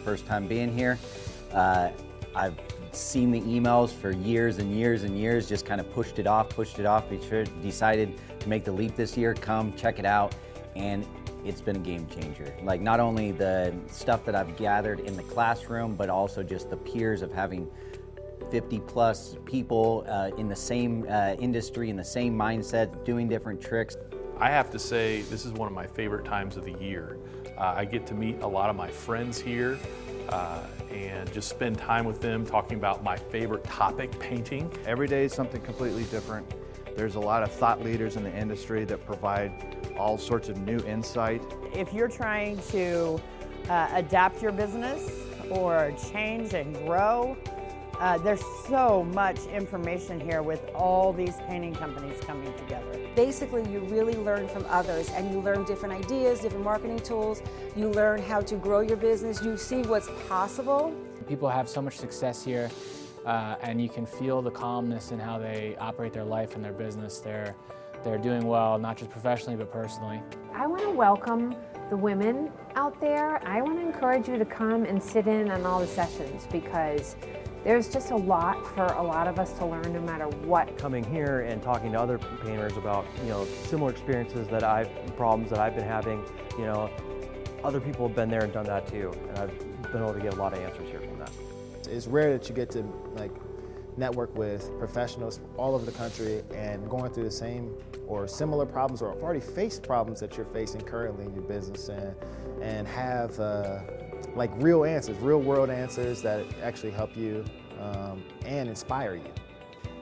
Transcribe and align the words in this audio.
first 0.00 0.26
time 0.26 0.46
being 0.46 0.76
here. 0.76 0.98
Uh, 1.52 1.90
I've 2.34 2.58
seen 2.92 3.30
the 3.30 3.40
emails 3.42 3.90
for 3.90 4.10
years 4.10 4.58
and 4.58 4.74
years 4.74 5.04
and 5.04 5.18
years, 5.18 5.48
just 5.48 5.64
kind 5.66 5.80
of 5.80 5.92
pushed 5.92 6.18
it 6.18 6.26
off, 6.26 6.48
pushed 6.48 6.78
it 6.78 6.86
off. 6.86 7.04
Decided 7.62 8.18
to 8.40 8.48
make 8.48 8.64
the 8.64 8.72
leap 8.72 8.96
this 8.96 9.16
year. 9.16 9.34
Come 9.34 9.72
check 9.74 9.98
it 9.98 10.04
out, 10.04 10.34
and 10.76 11.06
it's 11.44 11.60
been 11.60 11.76
a 11.76 11.80
game 11.80 12.06
changer. 12.08 12.54
Like 12.62 12.80
not 12.80 13.00
only 13.00 13.32
the 13.32 13.74
stuff 13.88 14.24
that 14.26 14.34
I've 14.34 14.56
gathered 14.56 15.00
in 15.00 15.16
the 15.16 15.22
classroom, 15.24 15.94
but 15.94 16.10
also 16.10 16.42
just 16.42 16.70
the 16.70 16.76
peers 16.76 17.22
of 17.22 17.32
having 17.32 17.68
50 18.50 18.80
plus 18.80 19.36
people 19.44 20.04
uh, 20.08 20.30
in 20.36 20.48
the 20.48 20.56
same 20.56 21.06
uh, 21.08 21.34
industry, 21.38 21.90
in 21.90 21.96
the 21.96 22.04
same 22.04 22.36
mindset, 22.36 23.04
doing 23.04 23.28
different 23.28 23.60
tricks. 23.60 23.96
I 24.40 24.48
have 24.48 24.70
to 24.70 24.78
say, 24.78 25.20
this 25.22 25.44
is 25.44 25.52
one 25.52 25.68
of 25.68 25.74
my 25.74 25.86
favorite 25.86 26.24
times 26.24 26.56
of 26.56 26.64
the 26.64 26.72
year. 26.72 27.18
Uh, 27.58 27.74
I 27.76 27.84
get 27.84 28.06
to 28.06 28.14
meet 28.14 28.40
a 28.40 28.46
lot 28.46 28.70
of 28.70 28.76
my 28.76 28.88
friends 28.90 29.38
here 29.38 29.78
uh, 30.30 30.62
and 30.90 31.30
just 31.30 31.50
spend 31.50 31.76
time 31.76 32.06
with 32.06 32.22
them 32.22 32.46
talking 32.46 32.78
about 32.78 33.04
my 33.04 33.18
favorite 33.18 33.64
topic, 33.64 34.18
painting. 34.18 34.72
Every 34.86 35.06
day 35.06 35.26
is 35.26 35.34
something 35.34 35.60
completely 35.60 36.04
different. 36.04 36.50
There's 36.96 37.16
a 37.16 37.20
lot 37.20 37.42
of 37.42 37.52
thought 37.52 37.84
leaders 37.84 38.16
in 38.16 38.22
the 38.22 38.34
industry 38.34 38.84
that 38.86 39.04
provide 39.04 39.76
all 39.98 40.16
sorts 40.16 40.48
of 40.48 40.56
new 40.56 40.78
insight. 40.86 41.42
If 41.74 41.92
you're 41.92 42.08
trying 42.08 42.62
to 42.70 43.20
uh, 43.68 43.90
adapt 43.92 44.40
your 44.40 44.52
business 44.52 45.10
or 45.50 45.92
change 46.10 46.54
and 46.54 46.74
grow, 46.86 47.36
uh, 48.00 48.16
there's 48.16 48.42
so 48.66 49.04
much 49.12 49.44
information 49.48 50.18
here 50.18 50.42
with 50.42 50.64
all 50.74 51.12
these 51.12 51.36
painting 51.46 51.74
companies 51.74 52.18
coming 52.20 52.52
together. 52.54 52.98
Basically, 53.14 53.62
you 53.70 53.80
really 53.80 54.14
learn 54.14 54.48
from 54.48 54.64
others 54.70 55.10
and 55.10 55.30
you 55.30 55.40
learn 55.40 55.64
different 55.64 55.94
ideas, 55.94 56.40
different 56.40 56.64
marketing 56.64 57.00
tools. 57.00 57.42
You 57.76 57.88
learn 57.90 58.22
how 58.22 58.40
to 58.40 58.56
grow 58.56 58.80
your 58.80 58.96
business. 58.96 59.42
You 59.42 59.58
see 59.58 59.82
what's 59.82 60.08
possible. 60.28 60.96
People 61.28 61.50
have 61.50 61.68
so 61.68 61.82
much 61.82 61.98
success 61.98 62.42
here, 62.42 62.70
uh, 63.26 63.56
and 63.60 63.82
you 63.82 63.90
can 63.90 64.06
feel 64.06 64.40
the 64.40 64.50
calmness 64.50 65.10
in 65.10 65.18
how 65.18 65.38
they 65.38 65.76
operate 65.78 66.14
their 66.14 66.24
life 66.24 66.56
and 66.56 66.64
their 66.64 66.72
business. 66.72 67.18
They're, 67.18 67.54
they're 68.02 68.18
doing 68.18 68.46
well, 68.46 68.78
not 68.78 68.96
just 68.96 69.10
professionally, 69.10 69.56
but 69.56 69.70
personally. 69.70 70.22
I 70.54 70.66
want 70.66 70.82
to 70.84 70.90
welcome 70.90 71.54
the 71.90 71.98
women 71.98 72.50
out 72.76 72.98
there. 72.98 73.46
I 73.46 73.60
want 73.60 73.78
to 73.78 73.84
encourage 73.84 74.26
you 74.26 74.38
to 74.38 74.44
come 74.46 74.84
and 74.84 75.02
sit 75.02 75.26
in 75.26 75.50
on 75.50 75.66
all 75.66 75.80
the 75.80 75.86
sessions 75.86 76.46
because 76.50 77.14
there's 77.64 77.88
just 77.88 78.10
a 78.10 78.16
lot 78.16 78.66
for 78.74 78.86
a 78.86 79.02
lot 79.02 79.26
of 79.28 79.38
us 79.38 79.52
to 79.54 79.66
learn 79.66 79.92
no 79.92 80.00
matter 80.00 80.26
what. 80.46 80.76
Coming 80.78 81.04
here 81.04 81.40
and 81.40 81.62
talking 81.62 81.92
to 81.92 82.00
other 82.00 82.18
painters 82.18 82.76
about, 82.76 83.06
you 83.22 83.28
know, 83.28 83.44
similar 83.64 83.90
experiences 83.90 84.48
that 84.48 84.64
I've, 84.64 84.88
problems 85.16 85.50
that 85.50 85.58
I've 85.58 85.74
been 85.74 85.84
having, 85.84 86.24
you 86.58 86.64
know, 86.64 86.90
other 87.62 87.80
people 87.80 88.08
have 88.08 88.16
been 88.16 88.30
there 88.30 88.44
and 88.44 88.52
done 88.52 88.66
that 88.66 88.86
too. 88.88 89.12
And 89.28 89.38
I've 89.38 89.58
been 89.92 90.02
able 90.02 90.14
to 90.14 90.20
get 90.20 90.34
a 90.34 90.36
lot 90.36 90.52
of 90.54 90.60
answers 90.60 90.88
here 90.88 91.00
from 91.00 91.18
that. 91.18 91.30
It's 91.88 92.06
rare 92.06 92.32
that 92.32 92.48
you 92.48 92.54
get 92.54 92.70
to 92.70 92.82
like 93.16 93.32
network 93.96 94.34
with 94.36 94.70
professionals 94.78 95.40
all 95.56 95.74
over 95.74 95.84
the 95.84 95.92
country 95.92 96.42
and 96.54 96.88
going 96.88 97.12
through 97.12 97.24
the 97.24 97.30
same 97.30 97.74
or 98.06 98.26
similar 98.26 98.64
problems 98.64 99.02
or 99.02 99.12
already 99.20 99.40
faced 99.40 99.82
problems 99.82 100.20
that 100.20 100.36
you're 100.36 100.46
facing 100.46 100.80
currently 100.80 101.26
in 101.26 101.34
your 101.34 101.44
business 101.44 101.88
and, 101.88 102.14
and 102.62 102.88
have 102.88 103.38
uh, 103.38 103.80
like 104.34 104.50
real 104.56 104.84
answers, 104.84 105.16
real 105.18 105.40
world 105.40 105.70
answers 105.70 106.22
that 106.22 106.44
actually 106.62 106.92
help 106.92 107.16
you 107.16 107.44
um, 107.80 108.22
and 108.44 108.68
inspire 108.68 109.14
you. 109.14 109.32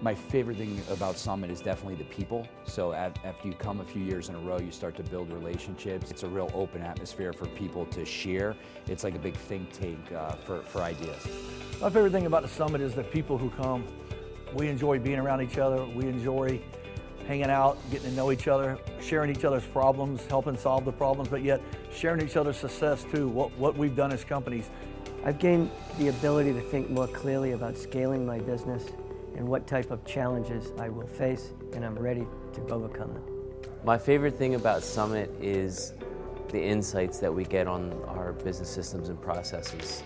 My 0.01 0.15
favorite 0.15 0.59
thing 0.59 0.81
about 0.91 1.19
Summit 1.19 1.51
is 1.51 1.61
definitely 1.61 1.97
the 1.97 2.05
people. 2.05 2.47
So 2.65 2.93
at, 2.93 3.19
after 3.25 3.49
you 3.49 3.55
come 3.55 3.81
a 3.81 3.85
few 3.85 4.03
years 4.03 4.29
in 4.29 4.37
a 4.37 4.39
row, 4.39 4.59
you 4.59 4.71
start 4.71 4.95
to 4.97 5.03
build 5.03 5.33
relationships. 5.33 6.13
It's 6.13 6.23
a 6.23 6.29
real 6.29 6.51
open 6.55 6.83
atmosphere 6.83 7.33
for 7.33 7.47
people 7.47 7.85
to 7.87 8.05
share. 8.05 8.55
It's 8.87 9.03
like 9.03 9.17
a 9.17 9.19
big 9.19 9.35
think 9.35 9.73
tank 9.73 9.99
uh, 10.13 10.33
for, 10.37 10.63
for 10.63 10.83
ideas. 10.83 11.27
My 11.81 11.91
favorite 11.91 12.13
thing 12.13 12.27
about 12.27 12.43
the 12.43 12.49
Summit 12.49 12.81
is 12.81 12.95
the 12.95 13.03
people 13.03 13.37
who 13.39 13.51
come. 13.51 13.85
We 14.55 14.69
enjoy 14.69 15.01
being 15.01 15.19
around 15.19 15.43
each 15.43 15.59
other. 15.59 15.85
We 15.85 16.07
enjoy 16.07 16.61
hanging 17.29 17.51
out, 17.51 17.79
getting 17.91 18.09
to 18.09 18.17
know 18.17 18.33
each 18.33 18.49
other, 18.49 18.79
sharing 19.03 19.31
each 19.31 19.45
other's 19.45 19.67
problems, 19.67 20.25
helping 20.29 20.57
solve 20.57 20.87
the 20.87 20.93
problems, 20.93 21.29
but 21.29 21.43
yet 21.43 21.61
sharing 21.93 22.27
each 22.27 22.37
other's 22.37 22.57
success 22.57 23.05
too, 23.13 23.29
what, 23.29 23.53
what 23.59 23.77
we've 23.77 23.95
done 23.95 24.11
as 24.11 24.25
companies. 24.25 24.71
I've 25.27 25.39
gained 25.39 25.71
the 25.99 26.09
ability 26.09 26.55
to 26.55 26.61
think 26.63 26.89
more 26.89 27.07
clearly 27.07 27.53
about 27.53 27.77
scaling 27.77 28.25
my 28.25 28.39
business 28.39 28.87
and 29.37 29.47
what 29.47 29.67
type 29.67 29.91
of 29.91 30.03
challenges 30.07 30.73
I 30.79 30.89
will 30.89 31.07
face, 31.07 31.51
and 31.75 31.85
I'm 31.85 31.99
ready 31.99 32.27
to 32.55 32.61
overcome 32.71 33.13
them. 33.13 33.25
My 33.85 33.99
favorite 33.99 34.39
thing 34.39 34.55
about 34.55 34.83
Summit 34.83 35.31
is 35.39 35.93
the 36.49 36.63
insights 36.63 37.19
that 37.19 37.33
we 37.33 37.45
get 37.45 37.67
on 37.67 37.93
our 38.07 38.33
business 38.33 38.71
systems 38.71 39.11
and 39.11 39.21
processes. 39.21 40.03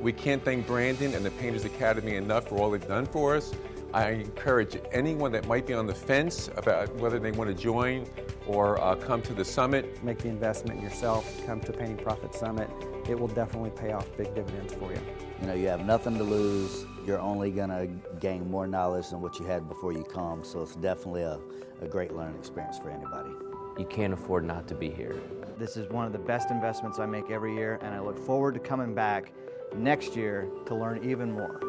We 0.00 0.12
can't 0.12 0.42
thank 0.44 0.68
Brandon 0.68 1.14
and 1.14 1.24
the 1.26 1.32
Painters 1.32 1.64
Academy 1.64 2.14
enough 2.14 2.48
for 2.48 2.58
all 2.58 2.70
they've 2.70 2.86
done 2.86 3.06
for 3.06 3.36
us. 3.36 3.52
I 3.92 4.10
encourage 4.10 4.78
anyone 4.92 5.32
that 5.32 5.48
might 5.48 5.66
be 5.66 5.74
on 5.74 5.86
the 5.86 5.94
fence 5.94 6.48
about 6.56 6.94
whether 6.96 7.18
they 7.18 7.32
want 7.32 7.50
to 7.50 7.60
join 7.60 8.06
or 8.46 8.80
uh, 8.80 8.94
come 8.94 9.20
to 9.22 9.34
the 9.34 9.44
summit. 9.44 10.02
Make 10.04 10.18
the 10.18 10.28
investment 10.28 10.80
yourself, 10.80 11.44
come 11.44 11.60
to 11.62 11.72
Painting 11.72 11.96
Profit 11.96 12.32
Summit. 12.32 12.70
It 13.08 13.18
will 13.18 13.28
definitely 13.28 13.70
pay 13.70 13.90
off 13.92 14.06
big 14.16 14.32
dividends 14.34 14.74
for 14.74 14.92
you. 14.92 15.00
You 15.40 15.46
know, 15.48 15.54
you 15.54 15.66
have 15.68 15.84
nothing 15.84 16.16
to 16.18 16.22
lose. 16.22 16.86
You're 17.04 17.18
only 17.18 17.50
going 17.50 17.70
to 17.70 17.88
gain 18.20 18.48
more 18.48 18.68
knowledge 18.68 19.10
than 19.10 19.20
what 19.20 19.40
you 19.40 19.46
had 19.46 19.68
before 19.68 19.92
you 19.92 20.04
come. 20.04 20.44
So 20.44 20.62
it's 20.62 20.76
definitely 20.76 21.22
a, 21.22 21.40
a 21.80 21.88
great 21.88 22.14
learning 22.14 22.38
experience 22.38 22.78
for 22.78 22.90
anybody. 22.90 23.30
You 23.76 23.86
can't 23.86 24.12
afford 24.12 24.44
not 24.44 24.68
to 24.68 24.74
be 24.74 24.90
here. 24.90 25.20
This 25.58 25.76
is 25.76 25.88
one 25.90 26.06
of 26.06 26.12
the 26.12 26.18
best 26.18 26.50
investments 26.50 27.00
I 27.00 27.06
make 27.06 27.30
every 27.30 27.54
year, 27.54 27.80
and 27.82 27.92
I 27.94 28.00
look 28.00 28.18
forward 28.18 28.54
to 28.54 28.60
coming 28.60 28.94
back 28.94 29.32
next 29.74 30.14
year 30.14 30.48
to 30.66 30.74
learn 30.74 31.02
even 31.02 31.32
more. 31.32 31.60